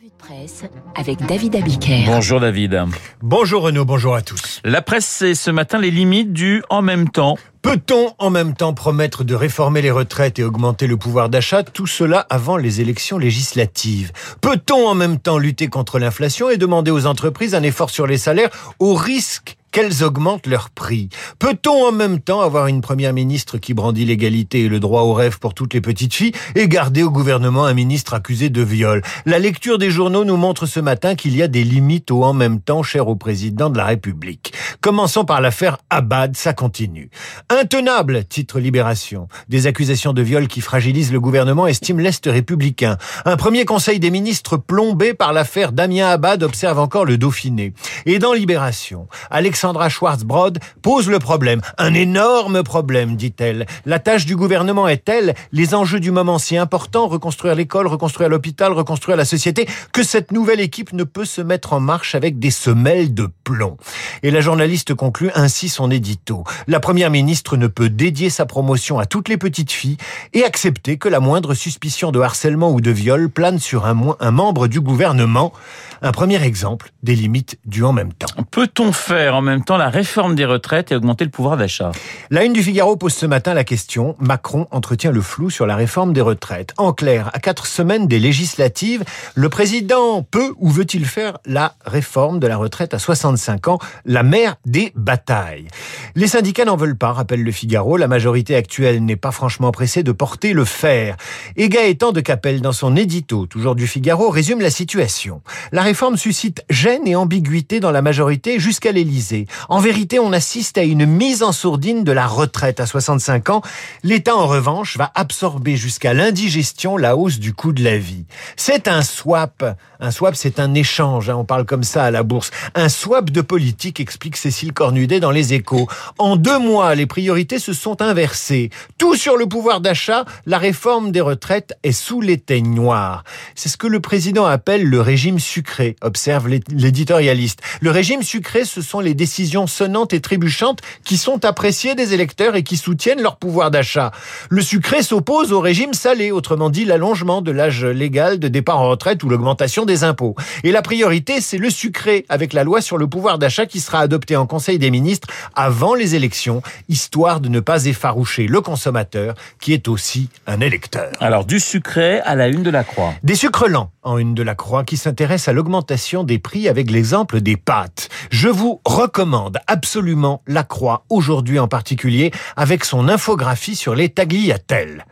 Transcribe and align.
Revue 0.00 0.10
de 0.10 0.16
presse 0.16 0.62
avec 0.94 1.26
David 1.26 1.56
Abiker. 1.56 2.04
Bonjour 2.06 2.40
David. 2.40 2.84
Bonjour 3.20 3.62
Renaud, 3.62 3.84
bonjour 3.84 4.14
à 4.14 4.22
tous. 4.22 4.60
La 4.64 4.80
presse, 4.80 5.04
c'est 5.04 5.34
ce 5.34 5.50
matin 5.50 5.78
les 5.78 5.90
limites 5.90 6.32
du 6.32 6.62
en 6.70 6.80
même 6.80 7.10
temps. 7.10 7.36
Peut-on 7.60 8.14
en 8.18 8.30
même 8.30 8.54
temps 8.54 8.72
promettre 8.72 9.24
de 9.24 9.34
réformer 9.34 9.82
les 9.82 9.90
retraites 9.90 10.38
et 10.38 10.44
augmenter 10.44 10.86
le 10.86 10.96
pouvoir 10.96 11.28
d'achat, 11.28 11.62
tout 11.64 11.86
cela 11.86 12.26
avant 12.30 12.56
les 12.56 12.80
élections 12.80 13.18
législatives? 13.18 14.12
Peut-on 14.40 14.88
en 14.88 14.94
même 14.94 15.18
temps 15.18 15.36
lutter 15.36 15.68
contre 15.68 15.98
l'inflation 15.98 16.48
et 16.48 16.56
demander 16.56 16.90
aux 16.90 17.04
entreprises 17.04 17.54
un 17.54 17.62
effort 17.62 17.90
sur 17.90 18.06
les 18.06 18.16
salaires 18.16 18.50
au 18.78 18.94
risque 18.94 19.58
qu'elles 19.70 20.02
augmentent 20.02 20.46
leur 20.46 20.70
prix. 20.70 21.08
Peut-on 21.38 21.88
en 21.88 21.92
même 21.92 22.20
temps 22.20 22.40
avoir 22.40 22.66
une 22.66 22.80
première 22.80 23.12
ministre 23.12 23.58
qui 23.58 23.74
brandit 23.74 24.04
l'égalité 24.04 24.64
et 24.64 24.68
le 24.68 24.80
droit 24.80 25.02
au 25.02 25.12
rêve 25.12 25.38
pour 25.38 25.54
toutes 25.54 25.74
les 25.74 25.80
petites 25.80 26.14
filles 26.14 26.32
et 26.54 26.68
garder 26.68 27.02
au 27.02 27.10
gouvernement 27.10 27.64
un 27.64 27.74
ministre 27.74 28.14
accusé 28.14 28.50
de 28.50 28.62
viol? 28.62 29.02
La 29.26 29.38
lecture 29.38 29.78
des 29.78 29.90
journaux 29.90 30.24
nous 30.24 30.36
montre 30.36 30.66
ce 30.66 30.80
matin 30.80 31.14
qu'il 31.14 31.36
y 31.36 31.42
a 31.42 31.48
des 31.48 31.64
limites 31.64 32.10
au 32.10 32.24
en 32.24 32.32
même 32.32 32.60
temps 32.60 32.82
cher 32.82 33.08
au 33.08 33.16
président 33.16 33.70
de 33.70 33.78
la 33.78 33.84
République. 33.84 34.52
Commençons 34.80 35.24
par 35.24 35.40
l'affaire 35.40 35.78
Abad, 35.90 36.36
ça 36.36 36.52
continue. 36.52 37.10
Intenable, 37.48 38.24
titre 38.24 38.60
Libération. 38.60 39.28
Des 39.48 39.66
accusations 39.66 40.12
de 40.12 40.22
viol 40.22 40.48
qui 40.48 40.60
fragilisent 40.60 41.12
le 41.12 41.20
gouvernement, 41.20 41.66
estime 41.66 42.00
l'Est 42.00 42.26
républicain. 42.26 42.96
Un 43.24 43.36
premier 43.36 43.64
conseil 43.64 44.00
des 44.00 44.10
ministres 44.10 44.56
plombé 44.56 45.14
par 45.14 45.32
l'affaire 45.32 45.72
Damien 45.72 46.08
Abad 46.08 46.42
observe 46.42 46.78
encore 46.78 47.04
le 47.04 47.18
Dauphiné. 47.18 47.72
Et 48.06 48.18
dans 48.18 48.32
Libération, 48.32 49.06
Alex 49.30 49.59
Alexandra 49.60 49.90
Schwarzbrod 49.90 50.58
pose 50.80 51.10
le 51.10 51.18
problème. 51.18 51.60
Un 51.76 51.92
énorme 51.92 52.62
problème, 52.62 53.16
dit-elle. 53.16 53.66
La 53.84 53.98
tâche 53.98 54.24
du 54.24 54.34
gouvernement 54.34 54.88
est 54.88 55.04
telle, 55.04 55.34
les 55.52 55.74
enjeux 55.74 56.00
du 56.00 56.10
moment 56.12 56.38
si 56.38 56.56
importants, 56.56 57.08
reconstruire 57.08 57.54
l'école, 57.54 57.86
reconstruire 57.86 58.30
l'hôpital, 58.30 58.72
reconstruire 58.72 59.18
la 59.18 59.26
société, 59.26 59.68
que 59.92 60.02
cette 60.02 60.32
nouvelle 60.32 60.60
équipe 60.60 60.94
ne 60.94 61.04
peut 61.04 61.26
se 61.26 61.42
mettre 61.42 61.74
en 61.74 61.80
marche 61.80 62.14
avec 62.14 62.38
des 62.38 62.50
semelles 62.50 63.12
de 63.12 63.28
plomb. 63.44 63.76
Et 64.22 64.30
la 64.30 64.40
journaliste 64.40 64.94
conclut 64.94 65.30
ainsi 65.34 65.68
son 65.68 65.90
édito. 65.90 66.44
La 66.66 66.80
première 66.80 67.10
ministre 67.10 67.58
ne 67.58 67.66
peut 67.66 67.90
dédier 67.90 68.30
sa 68.30 68.46
promotion 68.46 68.98
à 68.98 69.04
toutes 69.04 69.28
les 69.28 69.36
petites 69.36 69.72
filles 69.72 69.98
et 70.32 70.42
accepter 70.42 70.96
que 70.96 71.10
la 71.10 71.20
moindre 71.20 71.52
suspicion 71.52 72.12
de 72.12 72.20
harcèlement 72.20 72.70
ou 72.70 72.80
de 72.80 72.90
viol 72.90 73.28
plane 73.28 73.58
sur 73.58 73.84
un, 73.84 74.30
membre 74.30 74.68
du 74.68 74.80
gouvernement. 74.80 75.52
Un 76.00 76.12
premier 76.12 76.42
exemple 76.42 76.92
des 77.02 77.14
limites 77.14 77.58
du 77.66 77.84
en 77.84 77.92
même 77.92 78.14
temps. 78.14 78.42
Peut-on 78.50 78.92
faire 78.92 79.34
en 79.34 79.42
même 79.42 79.49
temps 79.58 79.76
la 79.76 79.88
réforme 79.88 80.36
des 80.36 80.44
retraites 80.44 80.92
et 80.92 80.94
augmenter 80.94 81.24
le 81.24 81.30
pouvoir 81.30 81.56
d'achat 81.56 81.90
La 82.30 82.44
une 82.44 82.52
du 82.52 82.62
Figaro 82.62 82.96
pose 82.96 83.14
ce 83.14 83.26
matin 83.26 83.54
la 83.54 83.64
question 83.64 84.14
Macron 84.20 84.68
entretient 84.70 85.10
le 85.10 85.20
flou 85.20 85.50
sur 85.50 85.66
la 85.66 85.74
réforme 85.74 86.12
des 86.12 86.20
retraites. 86.20 86.72
En 86.76 86.92
clair, 86.92 87.30
à 87.32 87.40
quatre 87.40 87.66
semaines 87.66 88.06
des 88.06 88.18
législatives, 88.18 89.02
le 89.34 89.48
président 89.48 90.22
peut 90.22 90.54
ou 90.58 90.70
veut-il 90.70 91.04
faire 91.04 91.38
la 91.44 91.74
réforme 91.84 92.38
de 92.38 92.46
la 92.46 92.56
retraite 92.56 92.94
à 92.94 92.98
65 92.98 93.68
ans, 93.68 93.78
la 94.04 94.22
mère 94.22 94.56
des 94.64 94.92
batailles? 94.94 95.66
Les 96.14 96.28
syndicats 96.28 96.64
n'en 96.64 96.76
veulent 96.76 96.98
pas, 96.98 97.12
rappelle 97.12 97.42
le 97.42 97.52
Figaro. 97.52 97.96
La 97.96 98.08
majorité 98.08 98.54
actuelle 98.54 99.04
n'est 99.04 99.16
pas 99.16 99.30
franchement 99.30 99.72
pressée 99.72 100.02
de 100.02 100.12
porter 100.12 100.52
le 100.52 100.64
fer. 100.64 101.16
Et 101.56 101.68
Gaëtan 101.68 102.12
de 102.12 102.20
Capelle, 102.20 102.60
dans 102.60 102.72
son 102.72 102.96
édito, 102.96 103.46
toujours 103.46 103.74
du 103.74 103.86
Figaro, 103.86 104.30
résume 104.30 104.60
la 104.60 104.70
situation. 104.70 105.42
La 105.72 105.82
réforme 105.82 106.16
suscite 106.16 106.64
gêne 106.68 107.06
et 107.06 107.16
ambiguïté 107.16 107.80
dans 107.80 107.90
la 107.90 108.02
majorité 108.02 108.58
jusqu'à 108.58 108.92
l'Élysée. 108.92 109.39
En 109.68 109.80
vérité, 109.80 110.18
on 110.18 110.32
assiste 110.32 110.78
à 110.78 110.82
une 110.82 111.06
mise 111.06 111.42
en 111.42 111.52
sourdine 111.52 112.04
de 112.04 112.12
la 112.12 112.26
retraite 112.26 112.80
à 112.80 112.86
65 112.86 113.50
ans. 113.50 113.62
L'État, 114.02 114.36
en 114.36 114.46
revanche, 114.46 114.96
va 114.96 115.10
absorber 115.14 115.76
jusqu'à 115.76 116.14
l'indigestion 116.14 116.96
la 116.96 117.16
hausse 117.16 117.38
du 117.38 117.52
coût 117.52 117.72
de 117.72 117.82
la 117.82 117.98
vie. 117.98 118.24
C'est 118.56 118.88
un 118.88 119.02
swap. 119.02 119.64
Un 120.00 120.10
swap, 120.10 120.34
c'est 120.34 120.60
un 120.60 120.74
échange. 120.74 121.30
Hein, 121.30 121.36
on 121.36 121.44
parle 121.44 121.64
comme 121.64 121.84
ça 121.84 122.04
à 122.04 122.10
la 122.10 122.22
bourse. 122.22 122.50
Un 122.74 122.88
swap 122.88 123.30
de 123.30 123.40
politique, 123.40 124.00
explique 124.00 124.36
Cécile 124.36 124.72
Cornudet 124.72 125.20
dans 125.20 125.30
Les 125.30 125.54
Échos. 125.54 125.88
En 126.18 126.36
deux 126.36 126.58
mois, 126.58 126.94
les 126.94 127.06
priorités 127.06 127.58
se 127.58 127.72
sont 127.72 128.00
inversées. 128.02 128.70
Tout 128.98 129.14
sur 129.14 129.36
le 129.36 129.46
pouvoir 129.46 129.80
d'achat, 129.80 130.24
la 130.46 130.58
réforme 130.58 131.12
des 131.12 131.20
retraites 131.20 131.74
est 131.82 131.92
sous 131.92 132.20
l'éteignoir. 132.20 133.24
C'est 133.54 133.68
ce 133.68 133.76
que 133.76 133.86
le 133.86 134.00
président 134.00 134.46
appelle 134.46 134.84
le 134.84 135.00
régime 135.00 135.38
sucré 135.38 135.96
observe 136.00 136.48
l'éditorialiste. 136.48 137.60
Le 137.80 137.90
régime 137.90 138.22
sucré, 138.22 138.64
ce 138.64 138.82
sont 138.82 139.00
les 139.00 139.14
décisions 139.14 139.29
sonnantes 139.66 140.12
et 140.12 140.20
trébuchantes 140.20 140.80
qui 141.04 141.16
sont 141.16 141.44
appréciées 141.44 141.94
des 141.94 142.14
électeurs 142.14 142.56
et 142.56 142.62
qui 142.62 142.76
soutiennent 142.76 143.22
leur 143.22 143.36
pouvoir 143.36 143.70
d'achat. 143.70 144.10
Le 144.48 144.62
sucré 144.62 145.02
s'oppose 145.02 145.52
au 145.52 145.60
régime 145.60 145.94
salé, 145.94 146.30
autrement 146.30 146.70
dit 146.70 146.84
l'allongement 146.84 147.42
de 147.42 147.50
l'âge 147.50 147.84
légal 147.84 148.38
de 148.38 148.48
départ 148.48 148.80
en 148.80 148.88
retraite 148.88 149.22
ou 149.22 149.28
l'augmentation 149.28 149.84
des 149.84 150.04
impôts. 150.04 150.34
Et 150.64 150.72
la 150.72 150.82
priorité, 150.82 151.40
c'est 151.40 151.58
le 151.58 151.70
sucré, 151.70 152.26
avec 152.28 152.52
la 152.52 152.64
loi 152.64 152.80
sur 152.80 152.98
le 152.98 153.06
pouvoir 153.06 153.38
d'achat 153.38 153.66
qui 153.66 153.80
sera 153.80 154.00
adoptée 154.00 154.36
en 154.36 154.46
Conseil 154.46 154.78
des 154.78 154.90
ministres 154.90 155.28
avant 155.54 155.94
les 155.94 156.14
élections, 156.14 156.62
histoire 156.88 157.40
de 157.40 157.48
ne 157.48 157.60
pas 157.60 157.84
effaroucher 157.86 158.46
le 158.46 158.60
consommateur, 158.60 159.34
qui 159.60 159.72
est 159.72 159.88
aussi 159.88 160.28
un 160.46 160.60
électeur. 160.60 161.12
Alors, 161.20 161.44
du 161.44 161.60
sucré 161.60 162.20
à 162.20 162.34
la 162.34 162.48
une 162.48 162.62
de 162.62 162.70
la 162.70 162.84
croix. 162.84 163.14
Des 163.22 163.34
sucres 163.34 163.68
lents 163.68 163.90
en 164.02 164.18
une 164.18 164.34
de 164.34 164.42
la 164.42 164.54
croix 164.54 164.84
qui 164.84 164.96
s'intéresse 164.96 165.48
à 165.48 165.52
l'augmentation 165.52 166.24
des 166.24 166.38
prix 166.38 166.68
avec 166.68 166.90
l'exemple 166.90 167.40
des 167.40 167.56
pâtes. 167.56 168.08
Je 168.30 168.48
vous 168.48 168.80
recommande 168.84 169.19
absolument 169.66 170.42
la 170.46 170.62
croix 170.62 171.04
aujourd'hui 171.10 171.58
en 171.58 171.68
particulier 171.68 172.30
avec 172.56 172.84
son 172.84 173.08
infographie 173.08 173.76
sur 173.76 173.94
les 173.94 174.08
tagliatelles. 174.08 175.04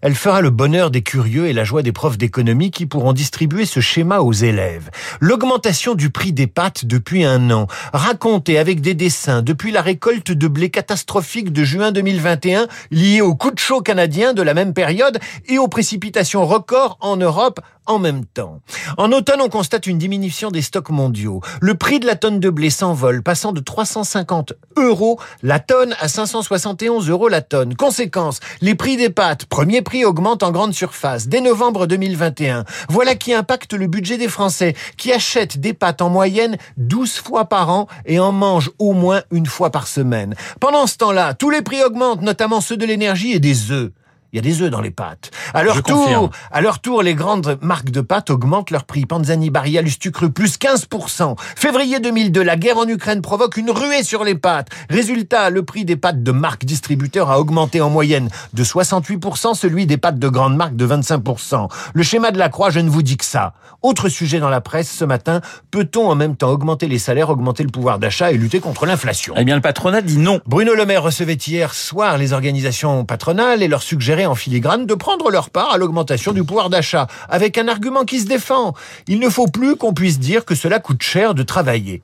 Elle 0.00 0.14
fera 0.14 0.40
le 0.40 0.50
bonheur 0.50 0.90
des 0.90 1.02
curieux 1.02 1.46
et 1.46 1.52
la 1.52 1.64
joie 1.64 1.82
des 1.82 1.92
profs 1.92 2.18
d'économie 2.18 2.70
qui 2.70 2.86
pourront 2.86 3.12
distribuer 3.12 3.64
ce 3.64 3.80
schéma 3.80 4.20
aux 4.20 4.32
élèves. 4.32 4.90
L'augmentation 5.20 5.94
du 5.94 6.10
prix 6.10 6.32
des 6.32 6.46
pâtes 6.46 6.84
depuis 6.84 7.24
un 7.24 7.50
an, 7.50 7.66
racontée 7.92 8.58
avec 8.58 8.80
des 8.80 8.94
dessins 8.94 9.42
depuis 9.42 9.70
la 9.70 9.82
récolte 9.82 10.32
de 10.32 10.48
blé 10.48 10.70
catastrophique 10.70 11.52
de 11.52 11.64
juin 11.64 11.92
2021 11.92 12.66
liée 12.90 13.20
au 13.20 13.34
coup 13.34 13.50
de 13.50 13.58
chaud 13.58 13.80
canadien 13.80 14.34
de 14.34 14.42
la 14.42 14.54
même 14.54 14.74
période 14.74 15.18
et 15.48 15.58
aux 15.58 15.68
précipitations 15.68 16.44
records 16.46 16.98
en 17.00 17.16
Europe 17.16 17.60
en 17.86 17.98
même 17.98 18.24
temps. 18.24 18.60
En 18.96 19.10
automne, 19.12 19.40
on 19.40 19.48
constate 19.48 19.86
une 19.86 19.98
diminution 19.98 20.50
des 20.50 20.62
stocks 20.62 20.90
mondiaux. 20.90 21.40
Le 21.60 21.74
prix 21.74 22.00
de 22.00 22.06
la 22.06 22.14
tonne 22.14 22.40
de 22.40 22.50
blé 22.50 22.70
s'envole, 22.70 23.22
passant 23.22 23.51
de 23.52 23.60
350 23.60 24.54
euros 24.76 25.18
la 25.42 25.60
tonne 25.60 25.94
à 26.00 26.08
571 26.08 27.08
euros 27.08 27.28
la 27.28 27.40
tonne. 27.40 27.74
Conséquence, 27.74 28.40
les 28.60 28.74
prix 28.74 28.96
des 28.96 29.10
pâtes, 29.10 29.46
premier 29.46 29.82
prix, 29.82 30.04
augmentent 30.04 30.42
en 30.42 30.50
grande 30.50 30.74
surface 30.74 31.28
dès 31.28 31.40
novembre 31.40 31.86
2021. 31.86 32.64
Voilà 32.88 33.14
qui 33.14 33.32
impacte 33.34 33.72
le 33.74 33.86
budget 33.86 34.18
des 34.18 34.28
Français, 34.28 34.74
qui 34.96 35.12
achètent 35.12 35.58
des 35.58 35.74
pâtes 35.74 36.02
en 36.02 36.10
moyenne 36.10 36.56
12 36.76 37.16
fois 37.18 37.46
par 37.46 37.70
an 37.70 37.86
et 38.06 38.18
en 38.18 38.32
mangent 38.32 38.72
au 38.78 38.92
moins 38.92 39.22
une 39.30 39.46
fois 39.46 39.70
par 39.70 39.86
semaine. 39.86 40.34
Pendant 40.60 40.86
ce 40.86 40.96
temps-là, 40.98 41.34
tous 41.34 41.50
les 41.50 41.62
prix 41.62 41.82
augmentent, 41.82 42.22
notamment 42.22 42.60
ceux 42.60 42.76
de 42.76 42.86
l'énergie 42.86 43.32
et 43.32 43.40
des 43.40 43.70
œufs. 43.70 43.90
Il 44.32 44.36
y 44.36 44.38
a 44.38 44.42
des 44.42 44.62
œufs 44.62 44.70
dans 44.70 44.80
les 44.80 44.90
pâtes. 44.90 45.30
À 45.52 45.62
leur 45.62 45.82
tour, 45.82 46.30
à 46.50 46.60
leur 46.62 46.78
tour, 46.78 47.02
les 47.02 47.14
grandes 47.14 47.58
marques 47.60 47.90
de 47.90 48.00
pâtes 48.00 48.30
augmentent 48.30 48.70
leur 48.70 48.84
prix. 48.84 49.04
Panzani, 49.04 49.50
Barilla, 49.50 49.82
Lustucru, 49.82 50.30
plus 50.30 50.56
15%. 50.56 51.36
Février 51.54 52.00
2002, 52.00 52.42
la 52.42 52.56
guerre 52.56 52.78
en 52.78 52.88
Ukraine 52.88 53.20
provoque 53.20 53.58
une 53.58 53.70
ruée 53.70 54.02
sur 54.02 54.24
les 54.24 54.34
pâtes. 54.34 54.68
Résultat, 54.88 55.50
le 55.50 55.64
prix 55.64 55.84
des 55.84 55.96
pâtes 55.96 56.22
de 56.22 56.32
marques 56.32 56.64
distributeurs 56.64 57.30
a 57.30 57.38
augmenté 57.38 57.82
en 57.82 57.90
moyenne 57.90 58.30
de 58.54 58.64
68%, 58.64 59.54
celui 59.54 59.84
des 59.84 59.98
pâtes 59.98 60.18
de 60.18 60.28
grandes 60.30 60.56
marques 60.56 60.76
de 60.76 60.86
25%. 60.86 61.68
Le 61.92 62.02
schéma 62.02 62.30
de 62.30 62.38
la 62.38 62.48
croix, 62.48 62.70
je 62.70 62.80
ne 62.80 62.88
vous 62.88 63.02
dis 63.02 63.18
que 63.18 63.26
ça. 63.26 63.52
Autre 63.82 64.08
sujet 64.08 64.40
dans 64.40 64.48
la 64.48 64.62
presse 64.62 64.90
ce 64.90 65.04
matin, 65.04 65.42
peut-on 65.70 66.08
en 66.08 66.14
même 66.14 66.36
temps 66.36 66.48
augmenter 66.48 66.88
les 66.88 66.98
salaires, 66.98 67.28
augmenter 67.28 67.64
le 67.64 67.70
pouvoir 67.70 67.98
d'achat 67.98 68.32
et 68.32 68.38
lutter 68.38 68.60
contre 68.60 68.86
l'inflation? 68.86 69.34
Eh 69.36 69.44
bien, 69.44 69.56
le 69.56 69.60
patronat 69.60 70.00
dit 70.00 70.16
non. 70.16 70.40
Bruno 70.46 70.74
Le 70.74 70.86
Maire 70.86 71.02
recevait 71.02 71.34
hier 71.34 71.74
soir 71.74 72.16
les 72.16 72.32
organisations 72.32 73.04
patronales 73.04 73.62
et 73.62 73.68
leur 73.68 73.82
suggérait 73.82 74.21
en 74.26 74.34
filigrane 74.34 74.86
de 74.86 74.94
prendre 74.94 75.30
leur 75.30 75.50
part 75.50 75.72
à 75.72 75.78
l'augmentation 75.78 76.32
du 76.32 76.44
pouvoir 76.44 76.70
d'achat, 76.70 77.06
avec 77.28 77.58
un 77.58 77.68
argument 77.68 78.04
qui 78.04 78.20
se 78.20 78.26
défend. 78.26 78.74
Il 79.08 79.18
ne 79.18 79.28
faut 79.28 79.46
plus 79.46 79.76
qu'on 79.76 79.94
puisse 79.94 80.18
dire 80.18 80.44
que 80.44 80.54
cela 80.54 80.78
coûte 80.78 81.02
cher 81.02 81.34
de 81.34 81.42
travailler. 81.42 82.02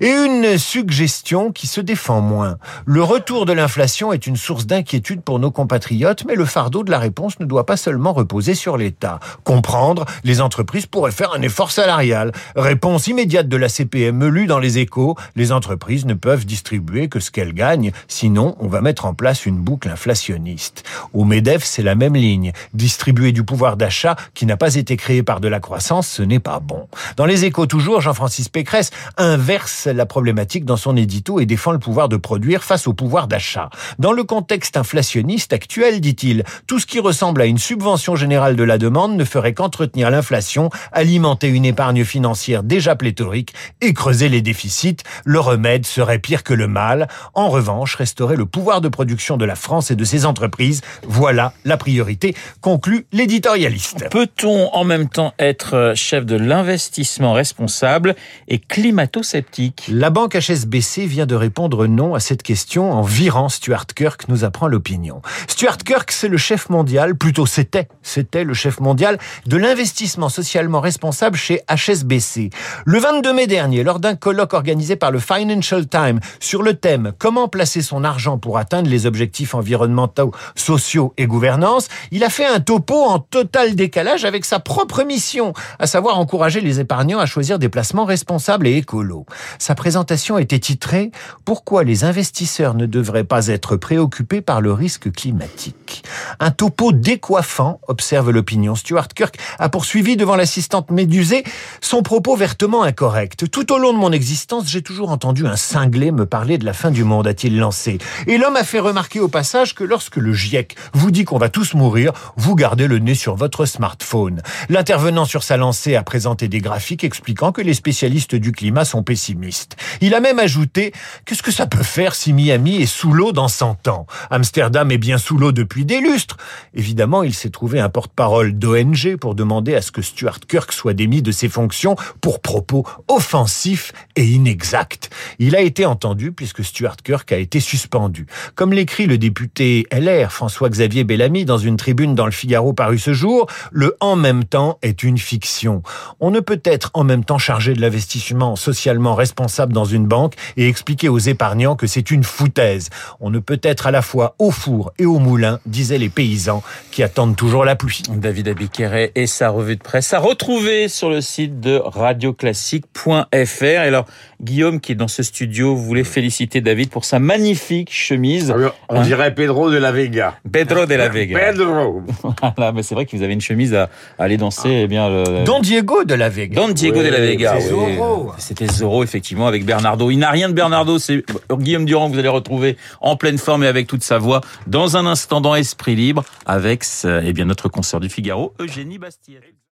Et 0.00 0.10
une 0.10 0.58
suggestion 0.58 1.50
qui 1.50 1.66
se 1.66 1.80
défend 1.80 2.20
moins. 2.20 2.58
Le 2.86 3.02
retour 3.02 3.46
de 3.46 3.52
l'inflation 3.52 4.12
est 4.12 4.26
une 4.26 4.36
source 4.36 4.66
d'inquiétude 4.66 5.22
pour 5.22 5.38
nos 5.38 5.50
compatriotes, 5.50 6.24
mais 6.26 6.34
le 6.34 6.44
fardeau 6.44 6.84
de 6.84 6.90
la 6.90 6.98
réponse 6.98 7.40
ne 7.40 7.46
doit 7.46 7.66
pas 7.66 7.76
seulement 7.76 8.12
reposer 8.12 8.54
sur 8.54 8.76
l'État. 8.76 9.18
Comprendre, 9.44 10.04
les 10.24 10.40
entreprises 10.40 10.86
pourraient 10.86 11.10
faire 11.10 11.34
un 11.34 11.42
effort 11.42 11.70
salarial. 11.70 12.32
Réponse 12.54 13.08
immédiate 13.08 13.48
de 13.48 13.56
la 13.56 13.68
CPME 13.68 14.28
lue 14.28 14.46
dans 14.46 14.58
les 14.58 14.78
échos, 14.78 15.16
les 15.36 15.52
entreprises 15.52 16.06
ne 16.06 16.14
peuvent 16.14 16.46
distribuer 16.46 17.08
que 17.08 17.20
ce 17.20 17.30
qu'elles 17.30 17.54
gagnent, 17.54 17.92
sinon 18.06 18.56
on 18.60 18.68
va 18.68 18.80
mettre 18.80 19.04
en 19.04 19.14
place 19.14 19.46
une 19.46 19.58
boucle 19.58 19.88
inflationniste. 19.88 20.84
Aux 21.12 21.24
c'est 21.64 21.82
la 21.82 21.94
même 21.94 22.14
ligne. 22.14 22.52
Distribuer 22.74 23.32
du 23.32 23.42
pouvoir 23.42 23.76
d'achat 23.76 24.16
qui 24.34 24.46
n'a 24.46 24.56
pas 24.56 24.74
été 24.74 24.96
créé 24.96 25.22
par 25.22 25.40
de 25.40 25.48
la 25.48 25.60
croissance, 25.60 26.06
ce 26.06 26.22
n'est 26.22 26.40
pas 26.40 26.60
bon. 26.60 26.88
Dans 27.16 27.24
les 27.24 27.44
échos 27.44 27.66
toujours, 27.66 28.00
Jean-Francis 28.00 28.48
Pécresse 28.48 28.90
inverse 29.16 29.86
la 29.86 30.06
problématique 30.06 30.64
dans 30.64 30.76
son 30.76 30.96
édito 30.96 31.40
et 31.40 31.46
défend 31.46 31.72
le 31.72 31.78
pouvoir 31.78 32.08
de 32.08 32.16
produire 32.16 32.64
face 32.64 32.86
au 32.86 32.92
pouvoir 32.92 33.28
d'achat. 33.28 33.70
Dans 33.98 34.12
le 34.12 34.24
contexte 34.24 34.76
inflationniste 34.76 35.52
actuel, 35.52 36.00
dit-il, 36.00 36.44
tout 36.66 36.78
ce 36.78 36.86
qui 36.86 37.00
ressemble 37.00 37.40
à 37.40 37.46
une 37.46 37.58
subvention 37.58 38.16
générale 38.16 38.56
de 38.56 38.64
la 38.64 38.78
demande 38.78 39.16
ne 39.16 39.24
ferait 39.24 39.54
qu'entretenir 39.54 40.10
l'inflation, 40.10 40.70
alimenter 40.92 41.48
une 41.48 41.64
épargne 41.64 42.04
financière 42.04 42.62
déjà 42.62 42.96
pléthorique 42.96 43.54
et 43.80 43.94
creuser 43.94 44.28
les 44.28 44.42
déficits. 44.42 44.98
Le 45.24 45.40
remède 45.40 45.86
serait 45.86 46.18
pire 46.18 46.42
que 46.42 46.54
le 46.54 46.68
mal. 46.68 47.08
En 47.34 47.48
revanche, 47.48 47.94
restaurer 47.94 48.36
le 48.36 48.46
pouvoir 48.46 48.80
de 48.80 48.88
production 48.88 49.36
de 49.36 49.44
la 49.44 49.54
France 49.54 49.90
et 49.90 49.96
de 49.96 50.04
ses 50.04 50.26
entreprises, 50.26 50.82
voilà 51.06 51.37
la 51.64 51.76
priorité, 51.76 52.34
conclut 52.60 53.06
l'éditorialiste. 53.12 54.08
Peut-on 54.10 54.70
en 54.72 54.84
même 54.84 55.08
temps 55.08 55.34
être 55.38 55.92
chef 55.94 56.26
de 56.26 56.36
l'investissement 56.36 57.32
responsable 57.32 58.14
et 58.48 58.58
climato-sceptique? 58.58 59.88
La 59.90 60.10
banque 60.10 60.36
HSBC 60.36 61.06
vient 61.06 61.26
de 61.26 61.34
répondre 61.34 61.86
non 61.86 62.14
à 62.14 62.20
cette 62.20 62.42
question 62.42 62.92
en 62.92 63.02
virant 63.02 63.48
Stuart 63.48 63.86
Kirk, 63.86 64.28
nous 64.28 64.44
apprend 64.44 64.68
l'opinion. 64.68 65.22
Stuart 65.46 65.78
Kirk, 65.78 66.10
c'est 66.10 66.28
le 66.28 66.36
chef 66.36 66.68
mondial, 66.68 67.14
plutôt 67.14 67.46
c'était, 67.46 67.88
c'était 68.02 68.44
le 68.44 68.54
chef 68.54 68.80
mondial 68.80 69.18
de 69.46 69.56
l'investissement 69.56 70.28
socialement 70.28 70.80
responsable 70.80 71.36
chez 71.36 71.60
HSBC. 71.68 72.50
Le 72.84 72.98
22 72.98 73.32
mai 73.32 73.46
dernier, 73.46 73.84
lors 73.84 74.00
d'un 74.00 74.16
colloque 74.16 74.54
organisé 74.54 74.96
par 74.96 75.10
le 75.10 75.18
Financial 75.18 75.86
Times 75.86 76.20
sur 76.40 76.62
le 76.62 76.74
thème 76.74 77.12
Comment 77.18 77.48
placer 77.48 77.82
son 77.82 78.04
argent 78.04 78.38
pour 78.38 78.58
atteindre 78.58 78.88
les 78.88 79.06
objectifs 79.06 79.54
environnementaux, 79.54 80.32
sociaux 80.54 81.14
et 81.16 81.26
gouvernance, 81.28 81.88
il 82.10 82.24
a 82.24 82.30
fait 82.30 82.46
un 82.46 82.58
topo 82.58 83.04
en 83.04 83.20
total 83.20 83.76
décalage 83.76 84.24
avec 84.24 84.44
sa 84.44 84.58
propre 84.58 85.04
mission, 85.04 85.52
à 85.78 85.86
savoir 85.86 86.18
encourager 86.18 86.60
les 86.60 86.80
épargnants 86.80 87.20
à 87.20 87.26
choisir 87.26 87.60
des 87.60 87.68
placements 87.68 88.04
responsables 88.04 88.66
et 88.66 88.76
écolos. 88.76 89.26
Sa 89.58 89.74
présentation 89.74 90.38
était 90.38 90.58
titrée 90.58 91.12
Pourquoi 91.44 91.84
les 91.84 92.04
investisseurs 92.04 92.74
ne 92.74 92.86
devraient 92.86 93.24
pas 93.24 93.46
être 93.46 93.76
préoccupés 93.76 94.40
par 94.40 94.60
le 94.60 94.72
risque 94.72 95.12
climatique? 95.12 96.02
Un 96.40 96.50
topo 96.50 96.92
décoiffant, 96.92 97.80
observe 97.86 98.30
l'opinion. 98.30 98.74
Stuart 98.74 99.08
Kirk 99.08 99.36
a 99.58 99.68
poursuivi 99.68 100.16
devant 100.16 100.36
l'assistante 100.36 100.90
médusée 100.90 101.44
son 101.80 102.02
propos 102.02 102.36
vertement 102.36 102.82
incorrect. 102.82 103.50
Tout 103.50 103.72
au 103.72 103.78
long 103.78 103.92
de 103.92 103.98
mon 103.98 104.12
existence, 104.12 104.68
j'ai 104.68 104.82
toujours 104.82 105.10
entendu 105.10 105.46
un 105.46 105.56
cinglé 105.56 106.10
me 106.10 106.26
parler 106.26 106.58
de 106.58 106.64
la 106.64 106.72
fin 106.72 106.90
du 106.90 107.04
monde, 107.04 107.26
a-t-il 107.26 107.58
lancé. 107.58 107.98
Et 108.26 108.38
l'homme 108.38 108.56
a 108.56 108.64
fait 108.64 108.80
remarquer 108.80 109.20
au 109.20 109.28
passage 109.28 109.74
que 109.74 109.84
lorsque 109.84 110.16
le 110.16 110.32
GIEC 110.32 110.76
vous 111.08 111.12
dit 111.12 111.24
qu'on 111.24 111.38
va 111.38 111.48
tous 111.48 111.72
mourir, 111.72 112.12
vous 112.36 112.54
gardez 112.54 112.86
le 112.86 112.98
nez 112.98 113.14
sur 113.14 113.34
votre 113.34 113.64
smartphone. 113.64 114.42
L'intervenant 114.68 115.24
sur 115.24 115.42
sa 115.42 115.56
lancée 115.56 115.96
a 115.96 116.02
présenté 116.02 116.48
des 116.48 116.60
graphiques 116.60 117.02
expliquant 117.02 117.50
que 117.50 117.62
les 117.62 117.72
spécialistes 117.72 118.34
du 118.34 118.52
climat 118.52 118.84
sont 118.84 119.02
pessimistes. 119.02 119.76
Il 120.02 120.14
a 120.14 120.20
même 120.20 120.38
ajouté 120.38 120.92
Qu'est-ce 121.24 121.42
que 121.42 121.50
ça 121.50 121.66
peut 121.66 121.82
faire 121.82 122.14
si 122.14 122.34
Miami 122.34 122.82
est 122.82 122.86
sous 122.86 123.10
l'eau 123.10 123.32
dans 123.32 123.48
100 123.48 123.88
ans? 123.88 124.06
Amsterdam 124.28 124.90
est 124.90 124.98
bien 124.98 125.16
sous 125.16 125.38
l'eau 125.38 125.50
depuis 125.50 125.86
des 125.86 126.00
lustres. 126.00 126.36
Évidemment, 126.74 127.22
il 127.22 127.32
s'est 127.32 127.48
trouvé 127.48 127.80
un 127.80 127.88
porte-parole 127.88 128.58
d'ONG 128.58 129.16
pour 129.16 129.34
demander 129.34 129.74
à 129.74 129.80
ce 129.80 129.90
que 129.90 130.02
Stuart 130.02 130.40
Kirk 130.46 130.74
soit 130.74 130.92
démis 130.92 131.22
de 131.22 131.32
ses 131.32 131.48
fonctions 131.48 131.96
pour 132.20 132.42
propos 132.42 132.84
offensifs 133.08 133.94
et 134.14 134.26
inexacts. 134.26 135.08
Il 135.38 135.56
a 135.56 135.62
été 135.62 135.86
entendu 135.86 136.32
puisque 136.32 136.62
Stuart 136.62 136.96
Kirk 137.02 137.32
a 137.32 137.38
été 137.38 137.60
suspendu. 137.60 138.26
Comme 138.54 138.74
l'écrit 138.74 139.06
le 139.06 139.16
député 139.16 139.86
LR 139.90 140.32
François-Xavier 140.32 140.97
Bellamy 141.04 141.44
dans 141.44 141.58
une 141.58 141.76
tribune 141.76 142.14
dans 142.14 142.26
le 142.26 142.32
Figaro 142.32 142.72
paru 142.72 142.98
ce 142.98 143.12
jour, 143.12 143.46
le 143.72 143.96
en 144.00 144.16
même 144.16 144.44
temps 144.44 144.78
est 144.82 145.02
une 145.02 145.18
fiction. 145.18 145.82
On 146.20 146.30
ne 146.30 146.40
peut 146.40 146.60
être 146.64 146.90
en 146.94 147.04
même 147.04 147.24
temps 147.24 147.38
chargé 147.38 147.74
de 147.74 147.80
l'investissement 147.80 148.56
socialement 148.56 149.14
responsable 149.14 149.72
dans 149.72 149.84
une 149.84 150.06
banque 150.06 150.34
et 150.56 150.68
expliquer 150.68 151.08
aux 151.08 151.18
épargnants 151.18 151.76
que 151.76 151.86
c'est 151.86 152.10
une 152.10 152.24
foutaise. 152.24 152.90
On 153.20 153.30
ne 153.30 153.38
peut 153.38 153.60
être 153.62 153.86
à 153.86 153.90
la 153.90 154.02
fois 154.02 154.34
au 154.38 154.50
four 154.50 154.92
et 154.98 155.06
au 155.06 155.18
moulin, 155.18 155.60
disaient 155.66 155.98
les 155.98 156.08
paysans 156.08 156.62
qui 156.90 157.02
attendent 157.02 157.36
toujours 157.36 157.64
la 157.64 157.76
pluie. 157.76 158.02
David 158.10 158.48
Abiqueret 158.48 159.12
et 159.14 159.26
sa 159.26 159.50
revue 159.50 159.76
de 159.76 159.82
presse 159.82 160.12
à 160.12 160.18
retrouver 160.18 160.88
sur 160.88 161.10
le 161.10 161.20
site 161.20 161.60
de 161.60 161.80
radioclassique.fr. 161.84 163.62
Et 163.62 163.76
alors, 163.76 164.06
Guillaume, 164.42 164.80
qui 164.80 164.92
est 164.92 164.94
dans 164.94 165.08
ce 165.08 165.22
studio, 165.22 165.74
voulait 165.76 166.04
féliciter 166.04 166.60
David 166.60 166.90
pour 166.90 167.04
sa 167.04 167.18
magnifique 167.18 167.92
chemise. 167.92 168.54
Ah, 168.56 168.72
on 168.88 169.02
dirait 169.02 169.34
Pedro 169.34 169.70
de 169.70 169.76
la 169.76 169.92
Vega. 169.92 170.36
Pedro 170.50 170.86
de 170.88 170.94
la 170.94 171.08
Vega. 171.08 171.38
Pedro. 171.38 172.02
voilà, 172.56 172.72
mais 172.72 172.82
c'est 172.82 172.94
vrai 172.94 173.06
que 173.06 173.16
vous 173.16 173.22
avez 173.22 173.32
une 173.32 173.40
chemise 173.40 173.74
à, 173.74 173.90
à 174.18 174.24
aller 174.24 174.36
danser. 174.36 174.70
Eh 174.84 174.86
bien, 174.86 175.08
le... 175.08 175.44
Don 175.44 175.60
Diego 175.60 176.04
de 176.04 176.14
la 176.14 176.28
Vega. 176.28 176.60
Don 176.60 176.68
Diego 176.68 176.98
Oui, 176.98 177.04
de 177.06 177.10
la 177.10 177.20
Vega. 177.20 177.54
oui. 177.56 177.62
Zorro. 177.68 178.32
C'était 178.38 178.66
Zorro, 178.66 179.04
effectivement, 179.04 179.46
avec 179.46 179.64
Bernardo. 179.64 180.10
Il 180.10 180.18
n'a 180.18 180.30
rien 180.30 180.48
de 180.48 180.54
Bernardo, 180.54 180.98
c'est 180.98 181.22
Guillaume 181.50 181.84
Durand 181.84 182.08
que 182.08 182.14
vous 182.14 182.18
allez 182.18 182.28
retrouver 182.28 182.76
en 183.00 183.16
pleine 183.16 183.38
forme 183.38 183.64
et 183.64 183.66
avec 183.68 183.86
toute 183.86 184.02
sa 184.02 184.18
voix 184.18 184.40
dans 184.66 184.96
un 184.96 185.06
instant 185.06 185.40
dans 185.40 185.54
Esprit 185.54 185.94
Libre 185.96 186.24
avec, 186.46 186.84
eh 187.04 187.32
bien, 187.32 187.44
notre 187.44 187.68
concert 187.68 188.00
du 188.00 188.08
Figaro, 188.08 188.54
Eugénie 188.60 188.98
Bastier. 188.98 189.40